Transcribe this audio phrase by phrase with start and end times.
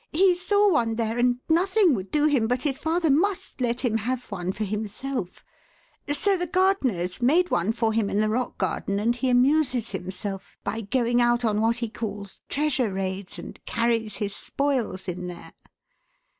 [0.11, 3.97] He saw one there and nothing would do him but his father must let him
[3.97, 5.43] have one for himself;
[6.11, 10.57] so the gardeners made one for him in the rock garden and he amuses himself
[10.63, 15.51] by going out on what he calls 'treasure raids' and carries his spoils in there."